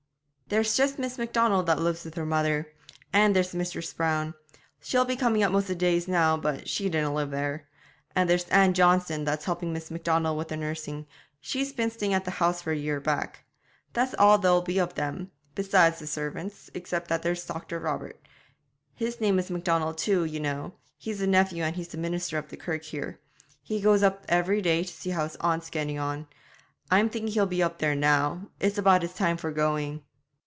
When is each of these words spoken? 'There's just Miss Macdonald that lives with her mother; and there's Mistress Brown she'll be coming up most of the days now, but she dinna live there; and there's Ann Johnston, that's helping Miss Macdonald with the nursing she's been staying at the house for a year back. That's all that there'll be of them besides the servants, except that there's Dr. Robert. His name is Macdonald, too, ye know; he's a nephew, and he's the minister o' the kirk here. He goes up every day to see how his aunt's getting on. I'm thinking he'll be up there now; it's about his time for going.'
'There's 0.53 0.75
just 0.75 0.99
Miss 0.99 1.17
Macdonald 1.17 1.65
that 1.67 1.79
lives 1.79 2.03
with 2.03 2.15
her 2.15 2.25
mother; 2.25 2.73
and 3.13 3.33
there's 3.33 3.55
Mistress 3.55 3.93
Brown 3.93 4.33
she'll 4.81 5.05
be 5.05 5.15
coming 5.15 5.41
up 5.43 5.51
most 5.53 5.63
of 5.63 5.67
the 5.69 5.75
days 5.75 6.09
now, 6.09 6.35
but 6.35 6.67
she 6.67 6.89
dinna 6.89 7.13
live 7.13 7.31
there; 7.31 7.69
and 8.17 8.29
there's 8.29 8.43
Ann 8.49 8.73
Johnston, 8.73 9.23
that's 9.23 9.45
helping 9.45 9.71
Miss 9.71 9.89
Macdonald 9.89 10.37
with 10.37 10.49
the 10.49 10.57
nursing 10.57 11.07
she's 11.39 11.71
been 11.71 11.89
staying 11.89 12.13
at 12.13 12.25
the 12.25 12.31
house 12.31 12.61
for 12.61 12.73
a 12.73 12.75
year 12.75 12.99
back. 12.99 13.45
That's 13.93 14.13
all 14.15 14.37
that 14.37 14.41
there'll 14.41 14.61
be 14.61 14.77
of 14.77 14.95
them 14.95 15.31
besides 15.55 15.99
the 15.99 16.07
servants, 16.07 16.69
except 16.73 17.07
that 17.07 17.21
there's 17.21 17.45
Dr. 17.45 17.79
Robert. 17.79 18.19
His 18.93 19.21
name 19.21 19.39
is 19.39 19.49
Macdonald, 19.49 19.97
too, 19.97 20.25
ye 20.25 20.37
know; 20.37 20.73
he's 20.97 21.21
a 21.21 21.27
nephew, 21.27 21.63
and 21.63 21.77
he's 21.77 21.87
the 21.87 21.97
minister 21.97 22.37
o' 22.37 22.41
the 22.41 22.57
kirk 22.57 22.83
here. 22.83 23.21
He 23.63 23.79
goes 23.79 24.03
up 24.03 24.25
every 24.27 24.61
day 24.61 24.83
to 24.83 24.91
see 24.93 25.11
how 25.11 25.23
his 25.23 25.37
aunt's 25.37 25.69
getting 25.69 25.97
on. 25.97 26.27
I'm 26.89 27.09
thinking 27.09 27.31
he'll 27.31 27.45
be 27.45 27.63
up 27.63 27.79
there 27.79 27.95
now; 27.95 28.49
it's 28.59 28.77
about 28.77 29.01
his 29.01 29.13
time 29.13 29.37
for 29.37 29.53
going.' 29.53 30.03